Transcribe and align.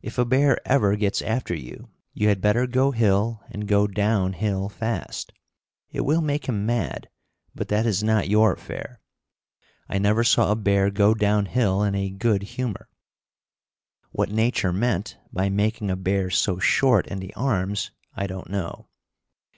If 0.00 0.18
a 0.18 0.24
bear 0.24 0.58
ever 0.66 0.96
gets 0.96 1.22
after 1.22 1.54
you, 1.54 1.90
you 2.12 2.26
had 2.26 2.40
better 2.40 2.66
go 2.66 2.90
hill 2.90 3.44
and 3.48 3.68
go 3.68 3.86
down 3.86 4.32
hill 4.32 4.68
fast. 4.68 5.32
It 5.92 6.00
will 6.00 6.20
make 6.20 6.46
him 6.48 6.66
mad, 6.66 7.08
but 7.54 7.68
that 7.68 7.86
is 7.86 8.02
not 8.02 8.26
your 8.28 8.54
affair. 8.54 9.00
I 9.88 9.98
never 9.98 10.24
saw 10.24 10.50
a 10.50 10.56
bear 10.56 10.90
go 10.90 11.14
down 11.14 11.46
hill 11.46 11.84
in 11.84 11.94
a 11.94 12.10
good 12.10 12.42
humor. 12.42 12.88
What 14.10 14.32
nature 14.32 14.72
meant 14.72 15.16
by 15.32 15.48
making 15.48 15.92
a 15.92 15.96
bear 15.96 16.28
so 16.28 16.58
short 16.58 17.06
in 17.06 17.20
the 17.20 17.32
arms 17.34 17.92
I 18.16 18.26
don't 18.26 18.50
know. 18.50 18.88